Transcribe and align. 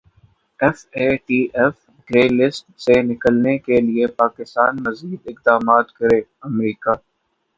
F 0.59 0.77
A 0.97 1.07
T 1.25 1.39
F 1.57 1.75
grey 2.09 2.23
list 2.37 2.63
سے 2.83 2.95
نکلنے 3.09 3.53
کیلئے 3.65 4.05
پاکستان 4.21 4.71
مزید 4.85 5.19
اقدامات 5.31 5.87
کرے 5.97 6.19
امریکا 6.49 6.91